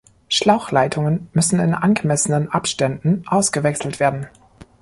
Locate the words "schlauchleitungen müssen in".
0.29-1.75